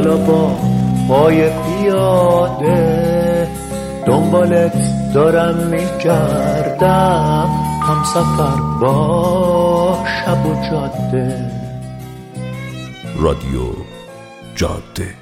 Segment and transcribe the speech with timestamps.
[0.00, 0.56] حالا با
[1.08, 3.48] پای پیاده
[4.06, 7.50] دنبالت دارم میگردم.
[7.82, 11.50] هم سفر با شب و جاده.
[13.16, 13.60] رادیو
[14.54, 15.19] جاده.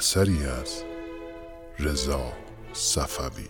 [0.00, 0.82] اثری از
[1.78, 2.32] رضا
[2.72, 3.48] صفوی.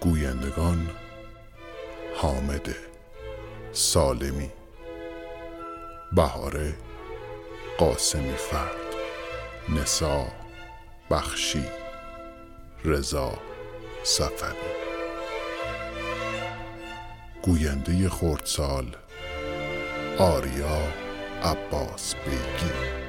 [0.00, 0.90] گویندگان
[2.16, 2.76] حامد
[3.72, 4.50] سالمی.
[6.12, 6.74] بهاره
[7.78, 8.94] قاسمی فرد.
[9.68, 10.26] نسا
[11.10, 11.64] بخشی.
[12.84, 13.32] رضا
[14.02, 14.70] صفوی.
[17.42, 18.96] گوینده خردسال
[20.18, 20.82] آریا
[21.42, 23.03] عباس بیگی.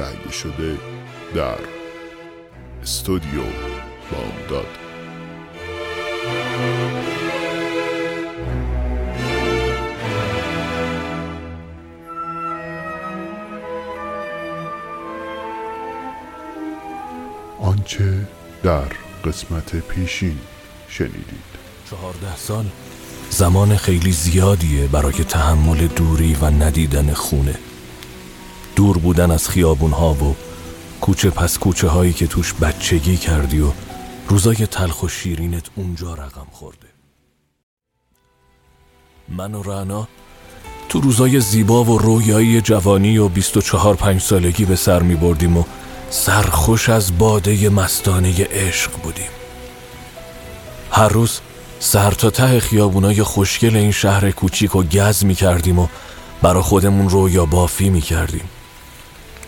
[0.00, 0.78] تهیه شده
[1.34, 1.58] در
[2.82, 3.42] استودیو
[4.12, 4.66] بامداد.
[17.60, 18.28] آنچه
[18.62, 18.82] در
[19.24, 20.38] قسمت پیشین
[20.88, 21.24] شنیدید.
[21.90, 22.64] چهارده سال
[23.30, 27.58] زمان خیلی زیادیه برای تحمل دوری و ندیدن خونه.
[28.80, 30.36] دور بودن از خیابون ها و
[31.00, 33.70] کوچه پس کوچه هایی که توش بچگی کردی و
[34.28, 36.86] روزای تلخ و شیرینت اونجا رقم خورده.
[39.28, 40.08] من و رانا
[40.88, 45.64] تو روزای زیبا و رویایی جوانی و 24 پنج سالگی به سر می بردیم و
[46.10, 49.30] سرخوش از باده مستانه عشق بودیم.
[50.90, 51.40] هر روز
[51.80, 55.88] سر تا ته خیابونای خوشگل این شهر کوچیک و گز می کردیم و
[56.42, 58.48] برا خودمون رویا بافی می کردیم.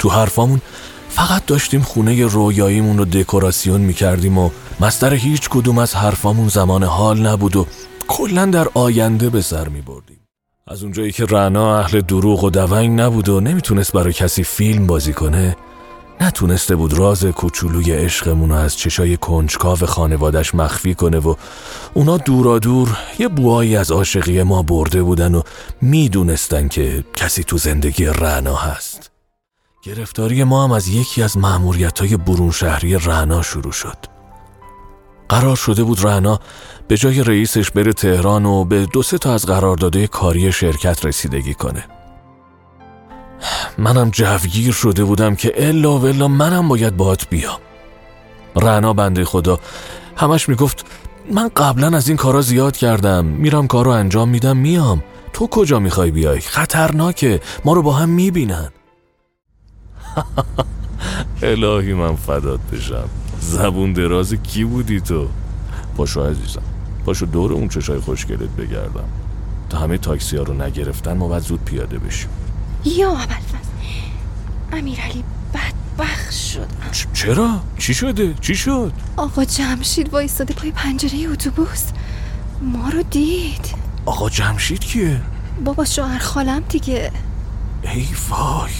[0.02, 0.60] تو حرفامون
[1.08, 6.82] فقط داشتیم خونه رویاییمون رو دکوراسیون می کردیم و مستر هیچ کدوم از حرفامون زمان
[6.82, 7.66] حال نبود و
[8.08, 10.20] کلا در آینده به سر می بردیم
[10.68, 15.12] از اونجایی که رنا اهل دروغ و دونگ نبود و نمی‌تونست برای کسی فیلم بازی
[15.12, 15.56] کنه
[16.20, 21.34] نتونسته بود راز کوچولوی عشقمون رو از چشای کنجکاو خانوادش مخفی کنه و
[21.94, 25.42] اونا دورا دور یه بوایی از عاشقی ما برده بودن و
[25.80, 29.11] می‌دونستن که کسی تو زندگی رعنا هست.
[29.84, 33.96] گرفتاری ما هم از یکی از معمولیت های برون شهری رعنا شروع شد.
[35.28, 36.40] قرار شده بود رعنا
[36.88, 41.54] به جای رئیسش بره تهران و به دو سه تا از قراردادهای کاری شرکت رسیدگی
[41.54, 41.84] کنه.
[43.78, 47.58] منم جوگیر شده بودم که الا و الا منم باید باهات بیام.
[48.56, 49.60] رعنا بنده خدا
[50.16, 50.86] همش می‌گفت
[51.30, 55.02] من قبلا از این کارا زیاد کردم میرم کارو انجام میدم میام.
[55.32, 58.72] تو کجا می‌خوای بیای؟ خطرناکه ما رو با هم می‌بینن.
[61.42, 63.08] الهی من فدات بشم.
[63.40, 65.28] زبون دراز کی بودی تو؟
[65.96, 66.62] پاشو عزیزم
[67.06, 69.04] پاشو دور اون چشای خوشگلت بگردم.
[69.70, 72.28] تا همه تاکسی ها رو نگرفتن ما باید زود پیاده بشیم.
[72.84, 73.68] یا ابوالفضل
[74.72, 75.24] امیرعلی
[75.54, 81.84] بدبخت شدم چرا؟ چی شده؟ چی شد؟ آقا جمشید وایستاده پای پنجره اتوبوس.
[82.62, 83.74] ما رو دید.
[84.06, 85.20] آقا جمشید کیه؟
[85.64, 87.10] بابا شوهر خالم دیگه.
[87.82, 88.70] ای وای.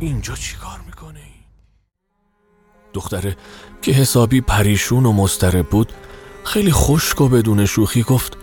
[0.00, 1.20] اینجا چی کار می‌کنه
[2.94, 3.36] دختره
[3.82, 5.92] که حسابی پریشون و مضطرب بود
[6.44, 8.36] خیلی خشک و بدون شوخی گفت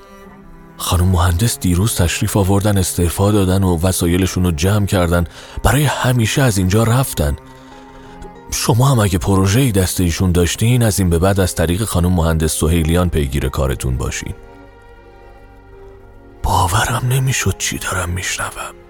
[0.77, 5.27] خانم مهندس دیروز تشریف آوردن استعفا دادن و وسایلشون رو جمع کردن.
[5.63, 7.35] برای همیشه از اینجا رفتن.
[8.51, 12.59] شما هم اگه پروژه‌ای دست ایشون داشتین از این به بعد از طریق خانم مهندس
[12.59, 14.33] سهیلیان پیگیر کارتون باشین.
[16.43, 18.84] باورم نمی‌شد چی دارم میشنوم.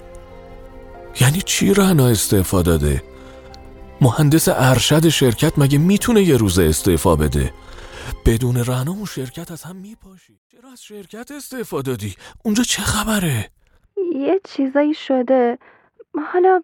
[1.21, 3.03] یعنی چی رهنا استعفا داده؟
[4.01, 7.53] مهندس ارشد شرکت مگه می‌تونه یه روز استعفا بده؟
[8.25, 10.39] بدون رهنا اون شرکت از هم میپاشی.
[10.51, 13.49] چرا از شرکت استعفا دادی؟ اونجا چه خبره؟
[14.15, 15.57] یه چیزایی شده.
[16.33, 16.61] حالا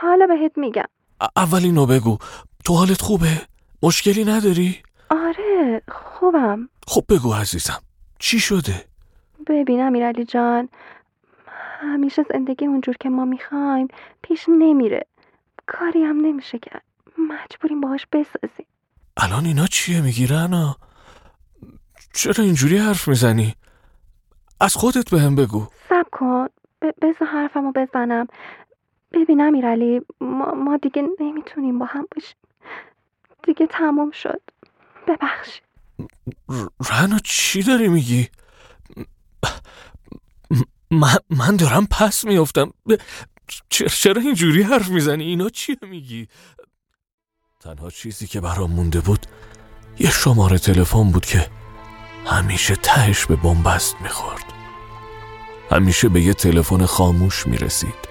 [0.00, 0.88] حالا بهت میگم.
[1.36, 2.18] اول اینو بگو.
[2.64, 3.40] تو حالت خوبه؟
[3.82, 4.78] مشکلی نداری؟
[5.10, 6.68] آره خوبم.
[6.86, 7.82] خب بگو عزیزم.
[8.18, 8.84] چی شده؟
[9.46, 10.68] ببین امیرعلی جان.
[11.80, 13.88] همیشه زندگی اونجور که ما می‌خوایم
[14.22, 15.06] پیش نمیره.
[15.66, 16.82] کاری هم نمیشه کرد.
[17.18, 18.66] مجبوریم باهاش بسازیم.
[19.16, 20.76] الان اینا چیه میگی رنا؟
[22.14, 23.54] چرا اینجوری حرف می‌زنی؟
[24.60, 25.66] از خودت بهم بگو.
[25.88, 26.46] سب کن.
[26.82, 28.26] ب- بذار حرفمو بزنم.
[29.12, 32.36] ببین امیرعلی ما, ما دیگه نمی‌تونیم با هم باشیم.
[33.42, 34.40] دیگه تمام شد.
[35.06, 35.62] ببخشید.
[36.90, 38.28] رنا چی داری میگی؟
[40.90, 42.72] من, من دارم پس میافتم.
[43.70, 46.28] چرا اینجوری حرف می‌زنی؟ اینا چی میگی؟
[47.60, 49.26] تنها چیزی که برام مونده بود
[49.98, 51.50] یه شماره تلفن بود که
[52.26, 54.44] همیشه تهش به بنبست می‌خورد.
[55.70, 58.08] همیشه به یه تلفن خاموش می‌رسید.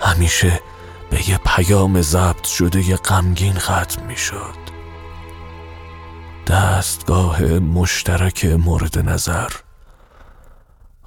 [0.00, 0.60] همیشه
[1.10, 4.66] به یه پیام ضبط شده یه غمگین ختم می‌شد.
[6.46, 9.50] دستگاه مشترک مورد نظر.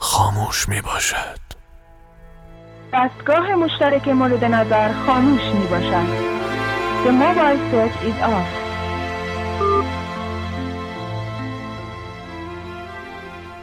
[0.01, 1.39] خاموش می باشد
[2.93, 6.29] دستگاه مشترک مورد نظر خاموش می باشد
[7.05, 8.59] The mobile switch is off.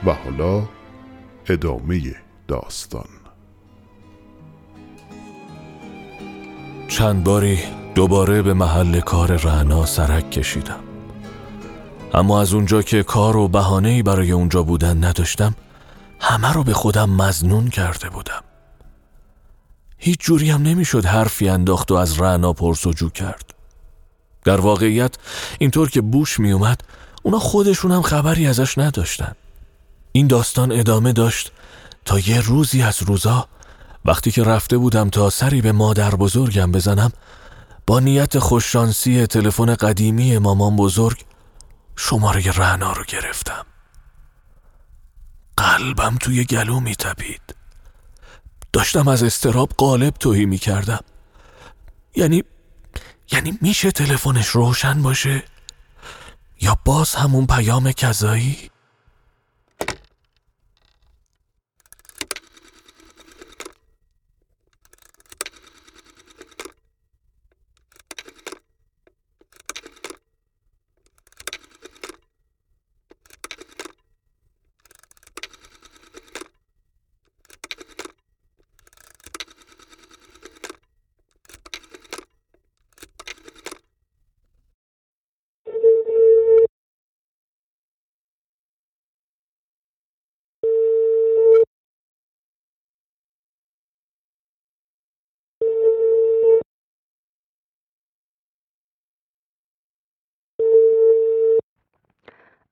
[0.07, 0.63] و حالا
[1.49, 2.01] ادامه
[2.49, 3.09] داستان.
[6.89, 7.59] چند باری
[7.95, 10.81] دوباره به محل کار رعنا سرک کشیدم.
[12.15, 15.55] اما از اونجا که کار و بهانه‌ای برای اونجا بودن نداشتم
[16.21, 18.43] همه رو به خودم مزنون کرده بودم.
[19.99, 23.55] هیچ جوری هم نمی‌شد حرفی انداخت و از رعنا پرسجو کرد.
[24.45, 25.15] در واقعیت
[25.59, 26.81] اینطور که بوش می اومد
[27.23, 29.33] اونا خودشون هم خبری ازش نداشتن.
[30.13, 31.53] این داستان ادامه داشت
[32.05, 33.49] تا یه روزی از روزا
[34.05, 37.13] وقتی که رفته بودم تا سری به مادر بزرگم بزنم
[37.87, 41.25] با نیت خوششانسی تلفن قدیمی مامان بزرگ
[41.97, 43.67] شماره رعنا رو گرفتم.
[45.57, 47.57] قلبم توی گلو می تپید
[48.73, 51.01] داشتم از استراب قالب توهی می کردم
[52.17, 52.45] یعنی
[53.33, 55.43] یعنی میشه تلفنش روشن باشه؟
[56.61, 58.71] یا باز همون پیام کذایی؟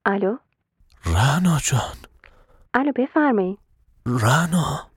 [0.05, 0.37] الو؟
[1.05, 1.97] رنا جان.
[2.73, 3.59] الو بفرمایید
[4.05, 4.87] رنا.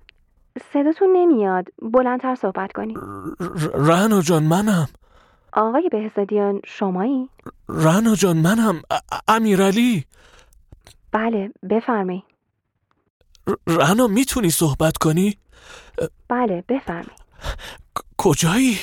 [0.72, 1.64] صداتون نمیاد.
[1.82, 2.99] بلندتر صحبت کنید
[3.75, 4.88] رنا جان منم.
[5.52, 7.28] آقای بهزادیان شمایی؟
[7.69, 8.82] رنا جان منم.
[9.28, 10.05] امیرعلی.
[11.12, 12.25] بله بفرمایید
[13.66, 15.38] رنا می‌تونی صحبت کنی؟
[16.28, 17.28] بله بفرمایید
[18.19, 18.78] کجایی؟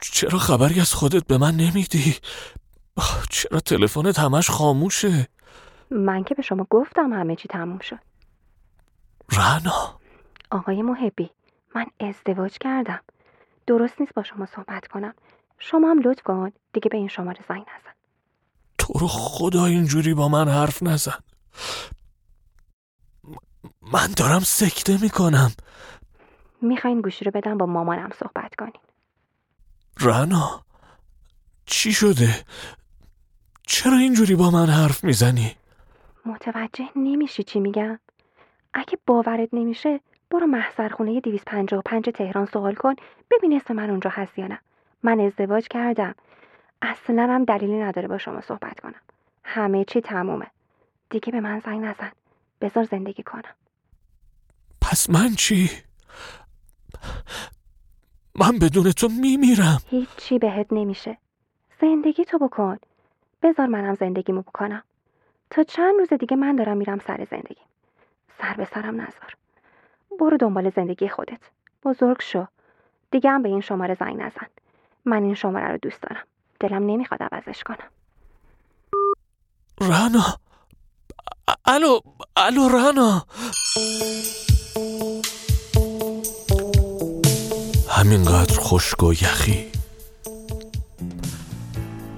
[0.00, 2.16] چرا خبری از خودت به من نمیدی؟
[3.30, 5.28] چرا تلفنت همش خاموشه؟
[5.90, 7.98] من که به شما گفتم همه چی تموم شد.
[9.32, 10.00] رنا.
[10.50, 11.30] آقای محبی
[11.74, 13.00] من ازدواج کردم.
[13.66, 15.14] درست نیست با شما صحبت کنم.
[15.58, 17.94] شما هم لطف کن دیگه به این شماره زنگ نزن.
[18.78, 21.18] تو رو خدا اینجوری با من حرف نزن.
[23.82, 25.52] من دارم سکته می‌کنم.
[26.62, 28.80] می‌خواین گوشی رو بدم با مامانم صحبت کنین.
[30.00, 30.64] رنا
[31.66, 32.44] چی شده؟
[33.66, 35.56] چرا اینجوری با من حرف می‌زنی؟
[36.26, 37.98] متوجه نمیشی چی میگم؟
[38.74, 40.00] اگه باورت نمیشه
[40.30, 42.94] برو محضرخونه 255 تهران سوال کن
[43.30, 44.58] ببین اسم من اونجا هست یا نه.
[45.02, 46.14] من ازدواج کردم.
[46.82, 49.00] اصلا هم دلیلی نداره با شما صحبت کنم.
[49.44, 50.46] همه چی تمومه.
[51.10, 52.12] دیگه به من زنگ نزن.
[52.60, 53.54] بذار زندگی کنم.
[54.80, 55.70] پس من چی؟
[58.34, 59.78] من بدون تو میمیرم.
[59.90, 61.18] هیچی بهت نمیشه.
[61.80, 62.78] زندگی تو بکن.
[63.42, 64.82] بذار منم زندگیمو بکنم.
[65.50, 67.62] تا چند روز دیگه من دارم میرم سر زندگی
[68.40, 69.36] سر به سرم نذار.
[70.20, 71.40] برو دنبال زندگی خودت.
[71.84, 72.46] بزرگ شو.
[73.10, 74.46] دیگه هم به این شماره زنگ نزن.
[75.04, 76.24] من این شماره رو دوست دارم.
[76.60, 77.88] دلم نمی‌خواد عوضش کنم.
[79.80, 80.24] رانا
[81.64, 82.00] الو
[82.36, 83.26] الو رانا
[87.88, 89.71] همینقدر خشک و یخی.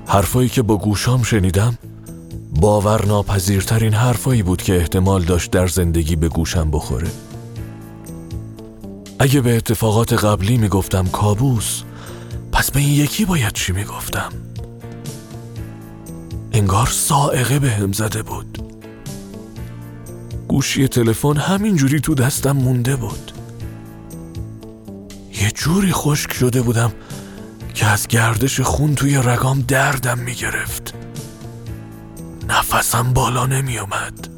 [0.07, 1.79] حرفایی که با گوشام شنیدم
[2.61, 7.09] باور ناپذیرترین حرفایی بود که احتمال داشت در زندگی به گوشم بخوره.
[9.19, 11.83] اگه به اتفاقات قبلی می‌گفتم کابوس
[12.53, 14.33] پس به این یکی باید چی می‌گفتم؟
[16.53, 18.59] انگار سائقه به هم زده بود.
[20.49, 23.33] گوشی تلفن همینجوری تو دستم مونده بود.
[25.43, 26.93] یه جوری خشک شده بودم
[27.75, 30.95] که از گردش خون توی رگام دردم می‌گرفت.
[32.49, 34.29] نفسم بالا نمی اومد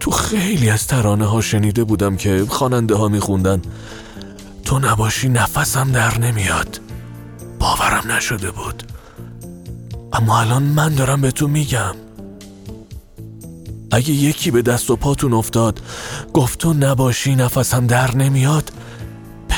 [0.00, 3.62] تو خیلی از ترانه ها شنیده بودم که خواننده ها میخوندن.
[4.64, 6.80] تو نباشی نفسم در نمیاد.
[7.58, 8.82] باورم نشده بود.
[10.12, 11.94] اما الان من دارم به تو میگم.
[13.90, 15.80] اگه یکی به دست و پاتون افتاد
[16.34, 18.72] گفت تو نباشی نفسم در نمیاد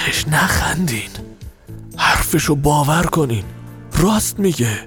[0.07, 1.11] بهش نخندین.
[1.97, 3.45] حرفشو باور کنین.
[3.93, 4.79] راست میگه.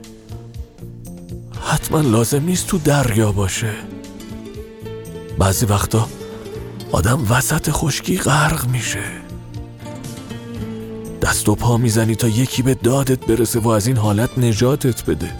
[1.61, 3.73] حتما لازم نیست تو دریا باشه.
[5.39, 6.07] بعضی وقتا
[6.91, 9.03] آدم وسط خشکی غرق میشه.
[11.21, 15.31] دست و پا می‌زنی تا یکی به دادت برسه و از این حالت نجاتت بده.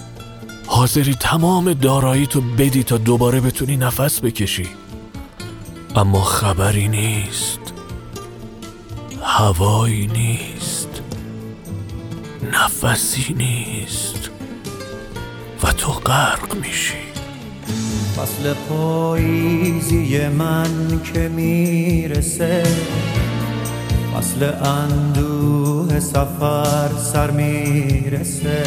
[0.65, 4.67] حاضری تمام دارایی تو بدی تا دوباره بتونی نفس بکشی.
[5.95, 7.72] اما خبری نیست.
[9.25, 11.01] هوایی نیست
[12.53, 14.29] نفسی نیست
[15.63, 16.97] و تو غرق میشی.
[18.17, 22.63] فصل پاییزی من که می‌رسه
[24.15, 28.63] فصل اندوه سفر سر می‌رسه.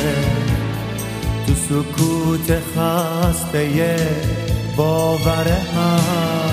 [1.47, 3.97] تو سکوت خسته
[4.77, 6.46] باور هم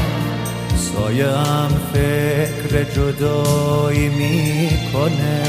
[0.94, 5.44] سایه هم فکر جدایی می‌کنه.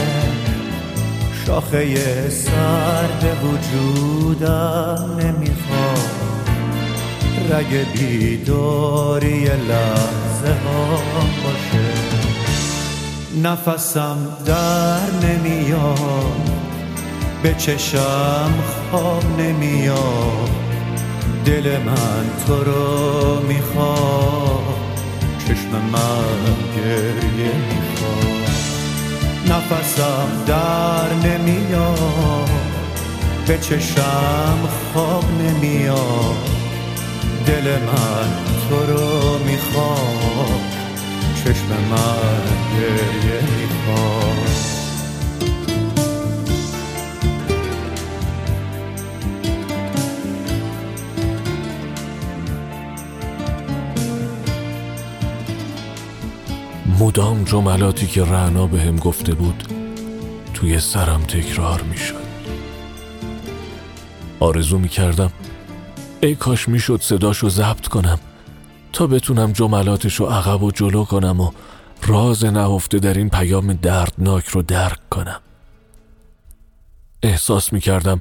[1.47, 6.11] شاخه سرد وجودم نمی‌خواد.
[7.51, 11.03] رگ بیداری لحظه ها
[11.45, 11.89] باشه.
[13.43, 16.51] نفسم در نمیاد.
[17.43, 18.51] به چشم
[18.91, 20.51] خواب نمیاد.
[21.45, 24.54] دل من تو رو می‌خواد.
[25.49, 28.51] چشم من گریه می‌خواد.
[29.49, 32.51] نفسم در نمیاد.
[33.47, 36.49] به چشم خواب نمیاد.
[37.47, 38.29] دل من
[38.69, 40.61] تو رو می‌خواد.
[41.45, 42.45] چشم من
[42.81, 44.24] گریه می‌خواد.
[57.05, 59.65] مدام جملاتی که رعنا به هم گفته بود
[60.55, 62.25] توی سرم تکرار می شد
[64.41, 65.33] آرزو می کردم
[66.23, 68.19] ای کاش می شد صداشو ضبط کنم
[68.93, 71.51] تا بتونم جملاتشو عقب و جلو کنم و
[72.07, 75.41] راز نهفته در این پیام دردناک رو درک کنم.
[77.23, 78.21] احساس می کردم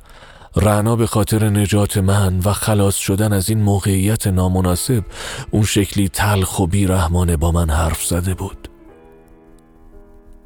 [0.55, 5.03] رعنا به خاطر نجات من و خلاص شدن از این موقعیت نامناسب
[5.51, 8.69] اون شکلی تلخ و بیرحمانه با من حرف زده بود.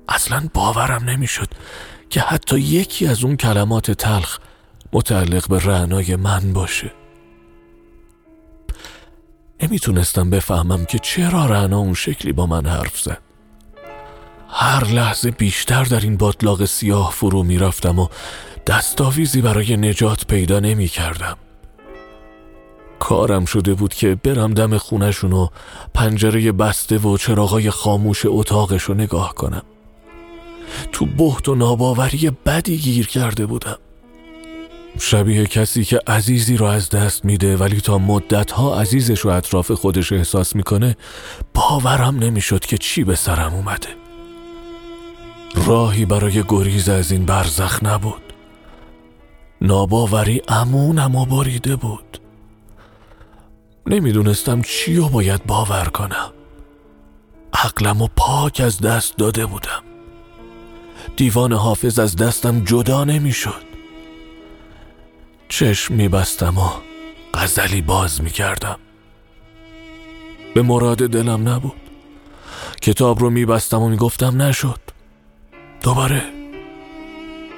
[0.09, 1.47] اصلا باورم نمی‌شد
[2.09, 4.37] که حتی یکی از اون کلمات تلخ
[4.93, 6.91] متعلق به رعنای من باشه.
[9.63, 13.21] نمی‌تونستم بفهمم که چرا رعنا اون شکلی با من حرف زد.
[14.49, 18.07] هر لحظه بیشتر در این باطلاق سیاه فرو می‌رفتم و
[18.67, 21.37] دستاویزی برای نجات پیدا نمی کردم.
[22.99, 25.47] کارم شده بود که برم دم خونشون و
[25.93, 29.63] پنجره بسته و چراغای خاموش اتاقش رو نگاه کنم.
[30.91, 33.77] تو بحت و ناباوری بدی گیر کرده بودم.
[34.99, 40.11] شبیه کسی که عزیزی رو از دست میده ولی تا مدتها عزیزش رو اطراف خودش
[40.11, 40.97] احساس می‌کنه
[41.53, 43.89] باورم نمی‌شد که چی به سرم اومده.
[45.55, 48.33] راهی برای گریز از این برزخ نبود.
[49.61, 52.19] ناباوری امونم و بریده بود.
[53.87, 56.33] نمی‌دونستم چی رو باید باور کنم.
[57.53, 59.83] عقلم و پاک از دست داده بودم.
[61.17, 63.67] دیوان حافظ از دستم جدا نمی‌شد.
[65.49, 66.69] چشم میبستم و
[67.33, 68.79] غزلی باز می‌کردم.
[70.55, 71.73] به مراد دلم نبود.
[72.81, 74.79] کتاب رو میبستم و می‌گفتم نشد.
[75.81, 76.23] دوباره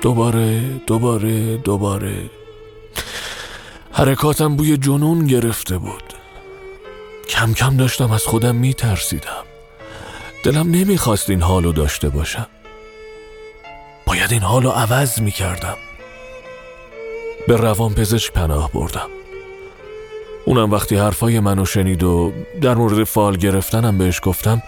[0.01, 2.29] دوباره دوباره دوباره.
[3.91, 6.13] حرکاتم بوی جنون گرفته بود.
[7.29, 9.43] کم کم داشتم از خودم میترسیدم.
[10.43, 12.47] دلم نمی‌خواست این حالو داشته باشم.
[14.09, 15.77] باید این حالو عوض می‌کردم.
[17.47, 19.09] به روان پزشک پناه بردم.
[20.45, 24.63] اونم وقتی حرفای منو شنید و در مورد فال گرفتنم بهش گفتم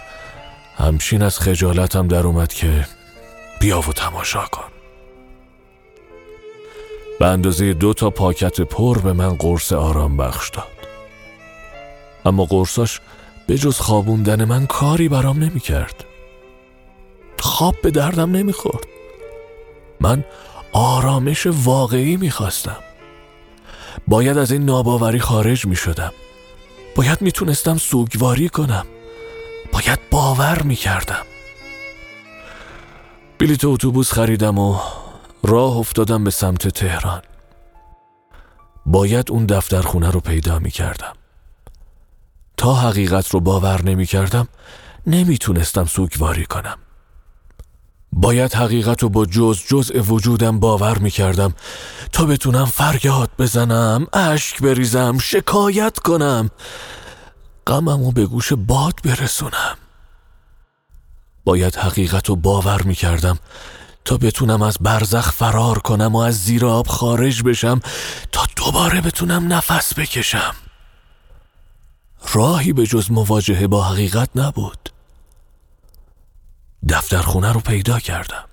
[0.77, 2.87] همچین از خجالتم در اومد که
[3.59, 4.71] بیا و تماشا کن.
[7.19, 10.67] به اندازه دو تا پاکت پر به من قرص آرام بخش داد.
[12.25, 13.01] اما قرصاش
[13.47, 16.03] به جز خوابوندن من کاری برام نمی کرد
[17.39, 18.83] خواب به دردم نمی‌خورد.
[20.01, 20.23] من
[20.73, 22.77] آرامش واقعی می‌خواستم.
[24.07, 26.13] باید از این ناباوری خارج می‌شدم.
[26.95, 28.85] باید می‌تونستم سوگواری کنم.
[29.71, 31.25] باید باور می‌کردم.
[33.39, 34.79] بلیت اتوبوس خریدم و
[35.43, 37.21] راه افتادم به سمت تهران.
[38.85, 41.13] باید اون دفتر خونه رو پیدا می‌کردم.
[42.57, 44.47] تا حقیقت رو باور نمی‌کردم
[45.07, 46.77] نمی‌تونستم سوگواری کنم.
[48.13, 51.53] باید حقیقت رو با جز جزء وجودم باور می‌کردم.
[52.11, 56.49] تا بتونم فریاد بزنم اشک بریزم شکایت کنم.
[57.67, 59.77] غمم رو به گوش باد برسونم.
[61.45, 63.39] باید حقیقت رو باور می‌کردم.
[64.05, 67.79] تا بتونم از برزخ فرار کنم و از زیر آب خارج بشم.
[68.31, 70.55] تا دوباره بتونم نفس بکشم.
[72.33, 74.90] راهی به جز مواجهه با حقیقت نبود.
[76.89, 78.50] دفتر خونه رو پیدا کردم.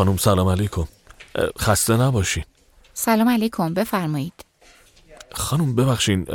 [0.00, 0.84] خانم سلام علیکم.
[1.58, 2.44] خسته نباشین.
[2.94, 4.32] سلام علیکم بفرمایید.
[5.32, 6.26] خانم ببخشین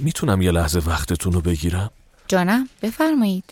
[0.00, 1.90] می‌تونم یه لحظه وقتتون رو بگیرم؟
[2.28, 3.44] جانم بفرمایید.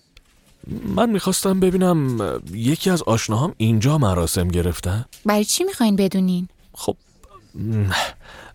[0.85, 2.21] من می‌خواستم ببینم
[2.53, 6.97] یکی از آشناهام اینجا مراسم گرفتن برای چی می‌خواین بدونین؟ خب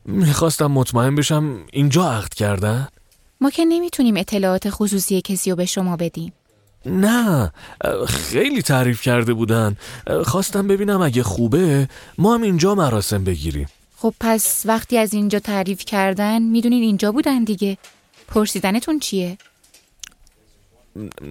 [0.05, 2.87] می‌خواستم مطمئن بشم اینجا عقد کردن؟
[3.41, 6.33] ما که نمی‌تونیم اطلاعات خصوصی کسی رو به شما بدیم.
[6.85, 7.51] نه
[8.07, 9.77] خیلی تعریف کرده بودن.
[10.25, 13.67] خواستم ببینم اگه خوبه ما هم اینجا مراسم بگیریم.
[13.97, 17.77] خب پس وقتی از اینجا تعریف کردن می‌دونین اینجا بودن دیگه.
[18.27, 19.37] پرسیدنتون چیه؟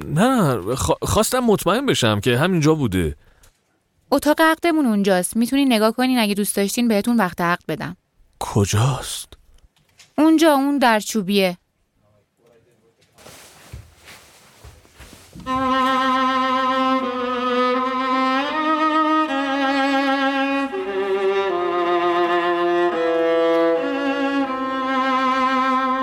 [0.07, 0.61] نه
[1.03, 3.17] خواستم مطمئن بشم که همینجا بوده.
[4.11, 5.37] اتاق عقدمون اونجاست.
[5.37, 7.97] می‌تونین نگاه کنین اگه دوست داشتین بهتون وقت عقد بدم.
[8.39, 9.29] کجاست؟
[10.19, 11.59] اونجا اون در چوبیه.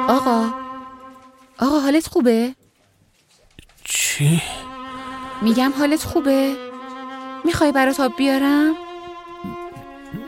[0.07, 0.53] آقا
[1.59, 2.55] آقا حالت خوبه؟
[3.83, 4.41] چی؟
[5.41, 6.55] میگم حالت خوبه؟
[7.45, 8.75] می‌خوای برات آب بیارم؟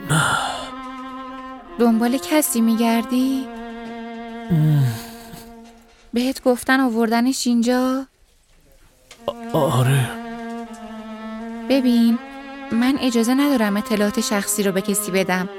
[0.10, 0.22] نه
[1.80, 3.48] دنبال کسی میگردی؟
[6.14, 8.08] بهت گفتن آوردنش اینجا؟
[9.54, 10.10] آره.
[11.70, 12.20] ببین
[12.72, 15.50] من اجازه ندارم اطلاعات شخصی رو به کسی بدم.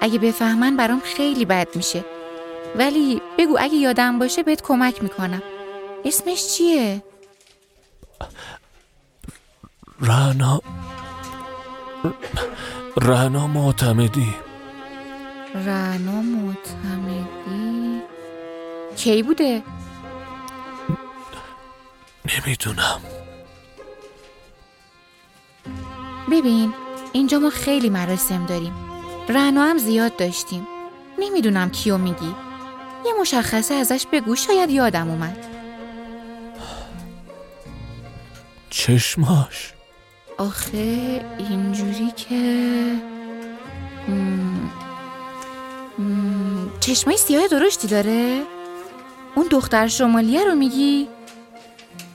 [0.00, 2.04] اگه بفهمن برام خیلی بد میشه.
[2.76, 5.42] ولی بگو اگه یادم باشه بهت کمک می‌کنم.
[6.04, 7.02] اسمش چیه؟
[10.00, 10.60] رهنا
[12.96, 14.34] رهنا معتمدی.
[15.54, 18.02] رهنا معتمدی؟
[18.96, 19.62] کی بوده؟
[22.28, 23.00] نمی‌دونم.
[26.30, 26.74] ببین
[27.12, 28.74] اینجا ما خیلی مراسم داریم.
[29.28, 30.66] رهنا هم زیاد داشتیم.
[31.18, 32.34] نمی‌دونم کیو میگی.
[33.06, 35.46] یه مشخصه ازش بگو شاید یادم اومد.
[38.70, 39.72] چشماش.
[40.38, 42.94] آخه اینجوری که
[46.80, 48.42] چشمای سیاه درشتی داره؟
[49.34, 51.08] اون دختر شمالیه رو میگی؟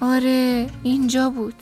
[0.03, 1.55] آره اینجا بود.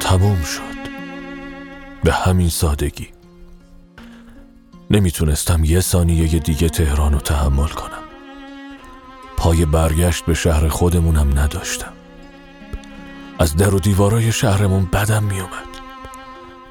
[0.00, 0.62] تموم شد.
[2.04, 3.17] به همین سادگی.
[4.90, 8.02] نمی‌تونستم یه ثانیه دیگه تهران رو تحمل کنم.
[9.36, 11.92] پای برگشت به شهر خودمونم نداشتم.
[13.38, 15.68] از در و دیوارای شهرمون بدم میومد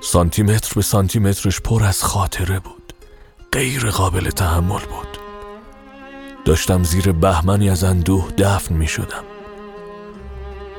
[0.01, 2.93] سانتیمتر به سانتیمترش پر از خاطره بود.
[3.51, 5.17] غیر قابل تحمل بود.
[6.45, 9.23] داشتم زیر بهمنی از اندوه دفن می شدم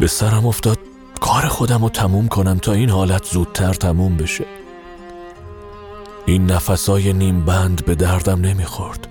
[0.01, 0.79] به سرم افتاد
[1.20, 4.58] کار خودم رو تموم کنم تا این حالت زودتر تموم بشه.
[6.29, 9.09] این نفسای نیم بند به دردم نمی‌خورد.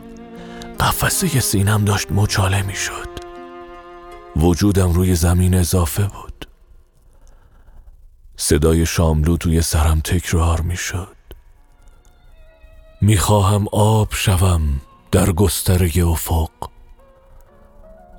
[0.80, 3.10] قفسه سینم داشت مچاله می شد
[4.36, 6.48] وجودم روی زمین اضافه بود.
[8.38, 11.16] صدای شاملو توی سرم تکرار می شد
[13.02, 16.52] می خواهم آب شوم در گستره افق.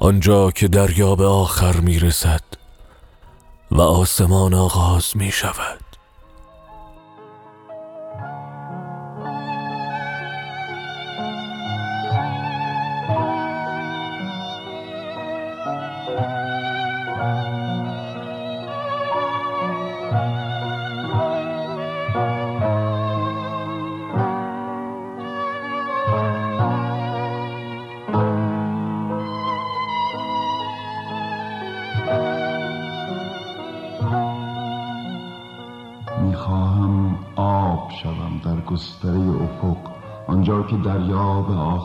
[0.01, 2.43] آنجا که دریا به آخر می رسد
[3.71, 5.88] و آسمان آغاز می شود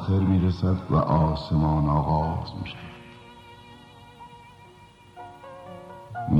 [0.03, 2.69] آخر می‌رسد و آسمان آغاز می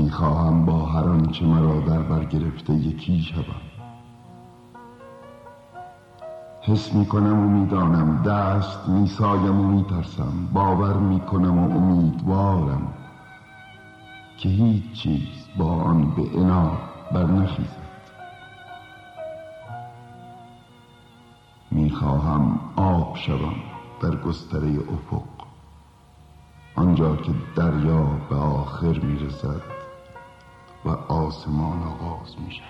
[0.08, 3.44] شود با هر آنچه مرا در بر گرفته یکی شوم.
[6.60, 12.94] حس می‌کنم و می‌دانم دست میسایم و میترسم باور می‌کنم و امیدوارم
[14.38, 16.70] که هیچ چیز با آن به انا
[17.12, 17.83] برنخیزد.
[21.94, 23.54] می‌خواهم آب شوم
[24.00, 25.22] در گستره افق.
[26.74, 29.62] آنجا که دریا به آخر می‌رسد
[30.84, 32.68] و آسمان آغاز می‌شود.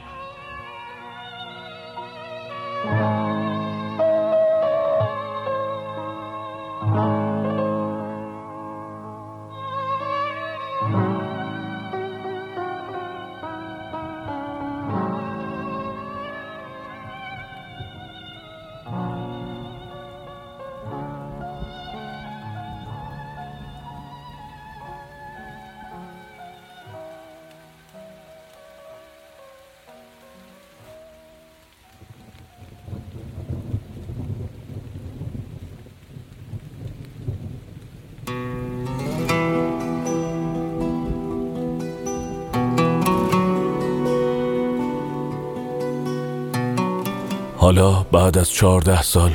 [47.64, 49.34] حالا بعد از چهارده سال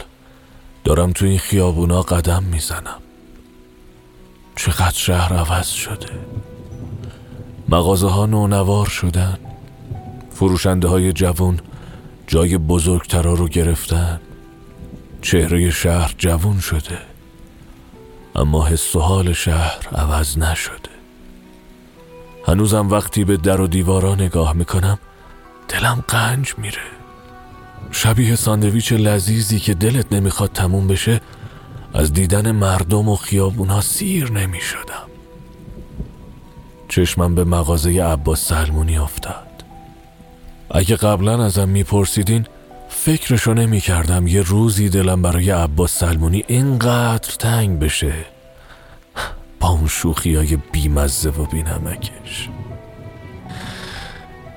[0.83, 3.01] دارم تو این خیابونا قدم می‌زنم.
[4.55, 6.09] چقدر شهر عوض شده.
[7.69, 9.37] مغازه ها نونوار شدن.
[10.31, 11.59] فروشنده های جوون
[12.27, 14.19] جای بزرگترا رو گرفتن.
[15.21, 16.97] چهره شهر جوون شده.
[18.35, 20.89] اما حس و حال شهر عوض نشده.
[22.47, 24.99] هنوزم وقتی به در و دیوارا نگاه می‌کنم
[25.67, 26.98] دلم قنج میره.
[27.91, 31.21] شبیه ساندویچ لذیذی که دلت نمی‌خواد تموم بشه
[31.93, 35.09] از دیدن مردم و خیابونا سیر نمی شدم
[36.89, 39.63] چشمم به مغازه عباس سلمونی افتاد.
[40.71, 42.45] اگه قبلا ازم میپرسیدین
[42.89, 48.13] فکرشو نمی کردم یه روزی دلم برای عباس سلمونی اینقدر تنگ بشه.
[49.59, 52.49] با اون شوخی های بیمزه و بینمکش.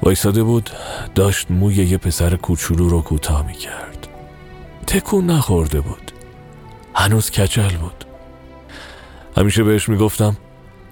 [0.02, 0.70] وایساده بود
[1.14, 4.08] داشت موی یه پسر کوچولو رو کوتاه می کرد
[4.86, 6.12] تکون نخورده بود.
[6.94, 8.04] هنوز کچل بود.
[9.36, 10.36] همیشه بهش می‌گفتم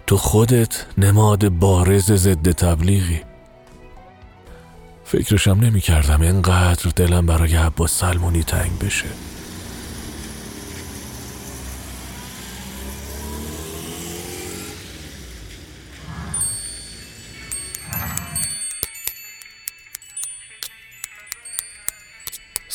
[0.06, 3.20] تو خودت نماد بارز ضد تبلیغی.
[5.04, 9.06] فکرشم نمی کردم اینقدر دلم برای عباس سلمونی تنگ بشه.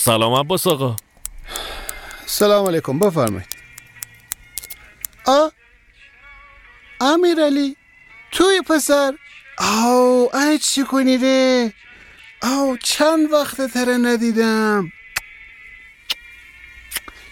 [0.05, 0.95] سلام عباس آقا.
[2.25, 3.47] سلام علیکم بفرمایید.
[5.25, 5.47] آ؟
[7.45, 7.75] علی
[8.31, 9.13] توی پسر؟
[9.57, 11.73] آو ای چی کنی ره
[12.41, 14.91] آو چند وقت تره ندیدم.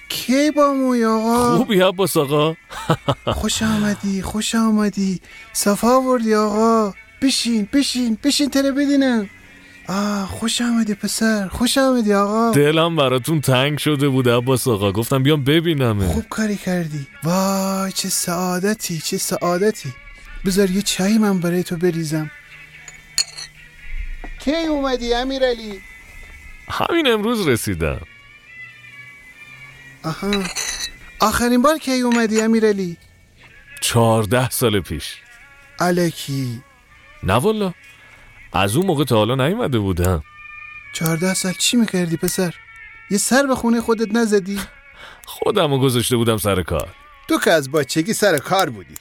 [0.10, 2.56] کی با موی آقا؟ خوبی عباس آقا.
[3.42, 5.22] خوش آمدی خوش آمدی.
[5.54, 6.94] صفا وردی آقا.
[7.22, 9.30] بشین بشین بشین تره بدینم.
[9.88, 11.48] آه خوش آمدی پسر.
[11.48, 12.52] خوش آمدی آقا.
[12.52, 14.92] دلم براتون تنگ شده بود عباس آقا.
[14.92, 17.08] گفتم بیام ببینم خوب کاری کردی.
[17.24, 19.94] وای چه سعادتی چه سعادتی.
[20.46, 22.32] بذار یه چای من برای تو بریزم.
[24.40, 25.82] کی اومدی امیرعلی؟
[26.70, 28.02] همین امروز رسیدم.
[30.04, 30.44] آها.
[31.20, 32.98] آخرین بار کی اومدی امیرعلی؟
[33.82, 35.16] چهارده سال پیش.
[35.80, 36.62] الکی
[37.24, 37.74] نه والا.
[38.54, 40.24] از اون موقع تا حالا نیومده بودم.
[40.94, 42.56] چهارده سال چی می‌کردی پسر؟
[43.10, 44.60] یه سر به خونه خودت نزدی؟
[45.26, 46.88] خودمو گذاشته بودم سر کار.
[47.28, 48.96] تو که از بچگی سر کار بودی.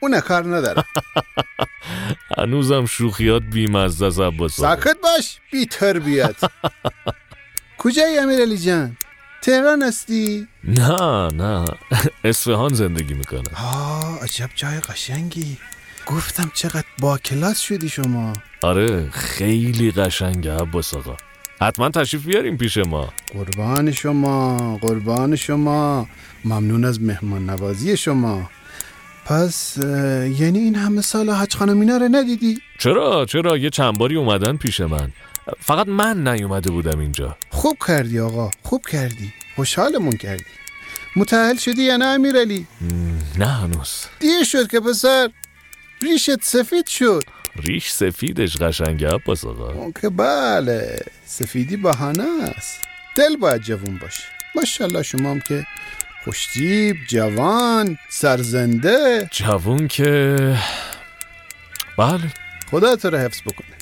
[0.00, 0.84] اون کار نداره
[2.38, 4.56] هنوزم شوخیات بیمزده است عباس.
[4.56, 6.36] ساکت باش بی تربیت.
[7.78, 8.96] کجایی امیرعلی جان؟
[9.42, 11.64] تهران هستی؟ نه نه.
[12.24, 13.42] اصفهان زندگی می‌کنم.
[13.56, 15.58] آه عجب جای قشنگی.
[16.06, 18.32] گفتم چقدر با کلاس شدی شما.
[18.62, 21.16] آره خیلی قشنگه عباس آقا.
[21.60, 23.12] حتما تشریف بیاریم پیش ما.
[23.32, 26.08] قربان شما قربان شما.
[26.44, 28.50] ممنون از مهمان نوازی شما.
[29.24, 29.76] پس
[30.38, 34.56] یعنی این همه سال حج خانم اینا رو ندیدی؟ چرا؟ چرا؟ یه چند باری اومدن
[34.56, 35.12] پیش من.
[35.60, 37.36] فقط من نیومده بودم اینجا.
[37.50, 39.32] خوب کردی آقا خوب کردی.
[39.56, 40.44] خوشحالمون کردی.
[41.16, 42.66] متحل شدی یا نه امیرعلی
[43.38, 44.04] نه هنوز.
[44.20, 45.30] دیر شد که پسر.
[46.06, 47.22] ریشت سفید شد.
[47.56, 49.72] ریش سفیدش قشنگه عباس آقا.
[49.72, 52.80] اون که بله سفیدی بهانه است.
[53.16, 54.22] دل باید جوون باشه
[54.54, 55.66] ماشاءالله شما هم که
[56.24, 59.28] خوشتیب جوان سرزنده.
[59.32, 60.36] جوون که
[61.98, 62.32] بله.
[62.70, 63.76] خدا تو رو حفظ بکنه.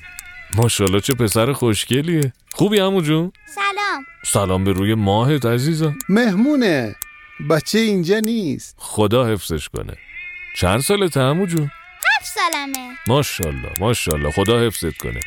[0.54, 2.32] ماشاءالله چه پسر خوشگلیه.
[2.52, 4.04] خوبی همو جون؟ سلام.
[4.26, 5.98] سلام به روی ماهت عزیزم.
[6.08, 6.94] مهمونه.
[7.50, 8.74] بچه اینجا نیست.
[8.78, 9.96] خدا حفظش کنه.
[10.56, 11.70] چند سالته همو جون؟
[12.24, 12.96] هفت سالمه.
[13.06, 15.20] ماشاءالله ماشاءالله خدا حفظت کنه.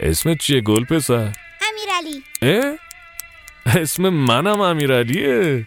[0.00, 1.32] اسمت چیه گل پسر؟
[1.68, 2.22] امیرعلی.
[2.42, 2.78] اه؟
[3.82, 5.66] اسم منم امیرعلیه.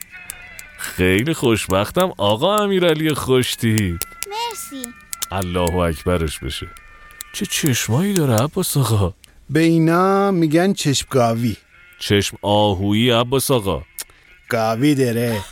[0.77, 3.99] خیلی خوشبختم آقا امیرعلی خوشتی.
[4.27, 4.87] مرسی.
[5.31, 6.67] الله اکبرش بشه.
[7.33, 9.13] چه چشمایی داره عباس آقا؟
[9.49, 11.55] به اینا میگن چشم گاوی
[11.99, 13.83] چشم آهویی عباس آقا.
[14.49, 15.41] گاوی داره.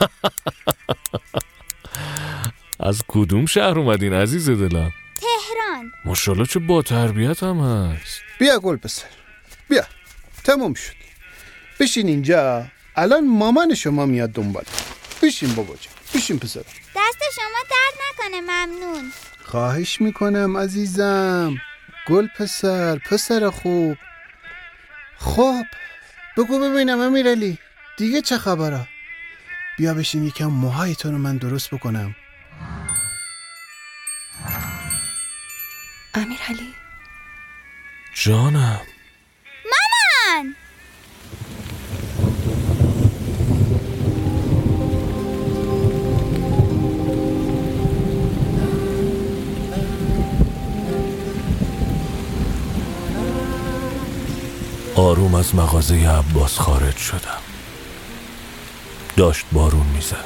[2.80, 5.92] از کدوم شهر اومدین عزیز دلم؟ تهران.
[6.06, 8.22] ماشاءالله چه با تربیت هم هست.
[8.40, 9.06] بیا گل پسر.
[9.70, 9.84] بیا.
[10.44, 10.94] تموم شد.
[11.80, 12.66] بشین اینجا.
[12.96, 14.64] الان مامان شما میاد دنبال.
[15.24, 15.94] بشین بابا جان.
[16.16, 16.60] بشین پسر.
[16.96, 19.12] دست شما درد نکنه ممنون.
[19.46, 21.58] خواهش می‌کنم عزیزم.
[22.08, 23.98] گل پسر پسر خوب.
[25.18, 25.64] خب
[26.38, 27.58] بگو ببینم امیرعلی
[27.98, 28.88] دیگه چه خبره
[29.78, 32.16] بیا بشین یکم موهای تو رو من درست بکنم.
[36.13, 36.74] امیرعلی.
[38.13, 38.82] جانم.
[39.65, 40.56] مامان!
[54.95, 57.41] آروم از مغازه عباس خارج شدم.
[59.17, 60.26] داشت بارون می‌زد.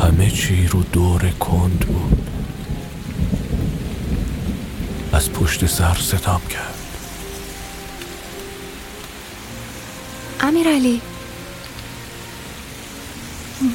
[0.00, 2.31] همه چی رو دور کند بود.
[5.12, 6.74] از پشت سر صدام کرد.
[10.40, 11.00] امیرعلی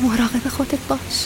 [0.04, 1.26] مراقب خودت باش.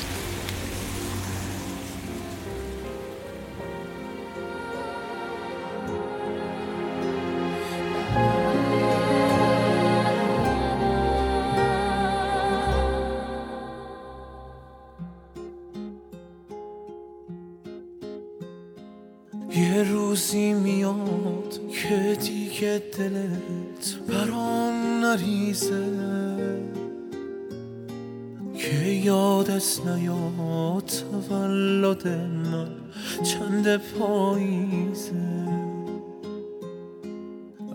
[33.23, 35.11] چند پاییزه.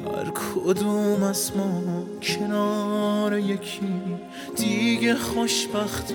[0.07, 4.03] هر کدوم از ما کنار یکی
[4.57, 6.15] دیگه خوشبخته.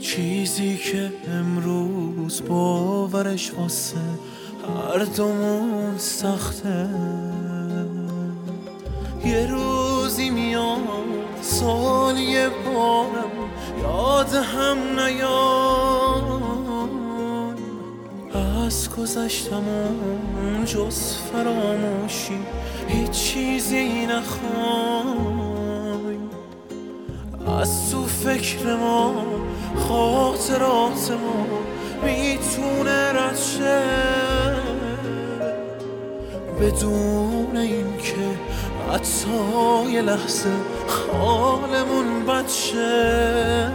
[0.00, 3.96] چیزی که امروز باورش واسه
[4.68, 6.88] هر دومون سخته.
[9.24, 10.78] یه روزی میاد
[11.40, 13.30] سال یه بارم
[13.82, 16.03] یاد هم نیاد.
[18.66, 22.38] از گذشتمون جز فراموشی
[22.88, 24.54] هیچ چیزی نخوای.
[27.60, 29.14] از تو فکر ما
[29.76, 31.46] خاطرات ما
[32.04, 33.82] می‌تونه رد شه.
[36.60, 38.38] بدون اینکه
[38.92, 40.50] حتی یه لحظه
[41.12, 43.70] حالمون بد شه.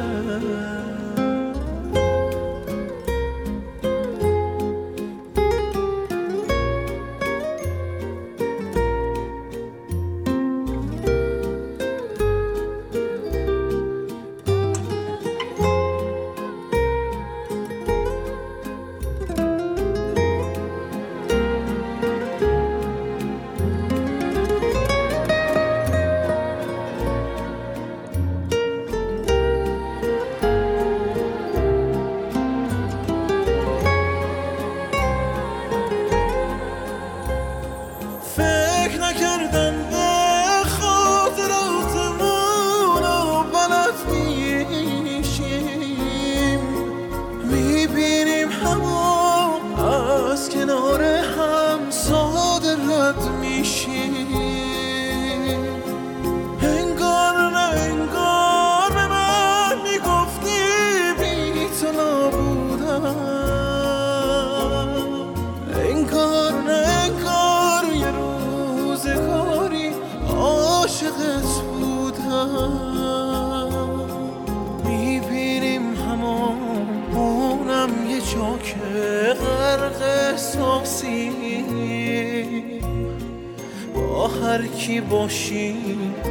[84.49, 85.75] هر کی باشی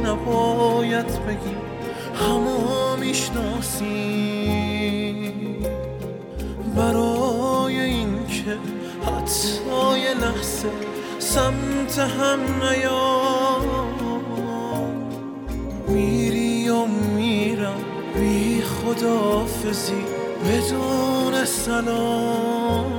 [0.05, 1.55] نباید بگی
[2.15, 3.89] همه می‌شناسی.
[6.75, 8.57] برای اینکه
[9.05, 10.69] حتی لحظه
[11.19, 13.59] سمت هم نیا
[15.87, 17.81] میری و میرم
[18.15, 20.03] بی خدافزی
[20.45, 22.98] بدون سلام.